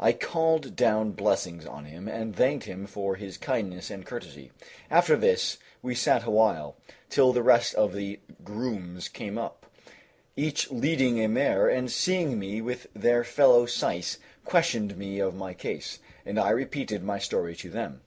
I 0.00 0.14
called 0.14 0.74
down 0.74 1.12
blessings 1.12 1.64
on 1.64 1.84
him 1.84 2.08
and 2.08 2.34
thanked 2.34 2.64
him 2.64 2.88
for 2.88 3.14
his 3.14 3.38
kindness 3.38 3.88
and 3.88 4.04
courtesy.... 4.04 4.50
After 4.90 5.14
this, 5.16 5.58
we 5.80 5.94
sat 5.94 6.24
awhile, 6.24 6.76
till 7.08 7.32
the 7.32 7.40
rest 7.44 7.72
of 7.76 7.92
the 7.92 8.18
grooms 8.42 9.06
came 9.08 9.38
up, 9.38 9.66
each 10.34 10.72
leading 10.72 11.22
a 11.24 11.28
mare, 11.28 11.68
and 11.68 11.88
seeing 11.88 12.36
me 12.36 12.60
with 12.60 12.88
their 12.94 13.22
fellow 13.22 13.64
Syce 13.64 14.18
questioned 14.44 14.96
me 14.96 15.20
of 15.20 15.36
my 15.36 15.54
case, 15.54 16.00
and 16.26 16.36
I 16.36 16.50
repeated 16.50 17.04
my 17.04 17.20
story 17.20 17.54
to 17.54 17.70
them. 17.70 18.00